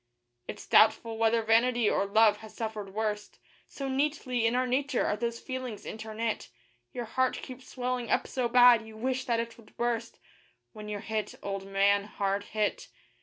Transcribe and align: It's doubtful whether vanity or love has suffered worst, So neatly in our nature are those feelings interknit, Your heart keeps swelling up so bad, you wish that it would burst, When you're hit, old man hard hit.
It's 0.47 0.65
doubtful 0.65 1.19
whether 1.19 1.43
vanity 1.43 1.87
or 1.87 2.07
love 2.07 2.37
has 2.37 2.55
suffered 2.55 2.95
worst, 2.95 3.37
So 3.67 3.87
neatly 3.87 4.47
in 4.47 4.55
our 4.55 4.65
nature 4.65 5.05
are 5.05 5.15
those 5.15 5.39
feelings 5.39 5.85
interknit, 5.85 6.49
Your 6.91 7.05
heart 7.05 7.35
keeps 7.43 7.67
swelling 7.67 8.09
up 8.09 8.25
so 8.25 8.49
bad, 8.49 8.81
you 8.83 8.97
wish 8.97 9.25
that 9.25 9.39
it 9.39 9.59
would 9.59 9.77
burst, 9.77 10.17
When 10.73 10.89
you're 10.89 11.01
hit, 11.01 11.35
old 11.43 11.67
man 11.67 12.05
hard 12.05 12.45
hit. 12.45 12.87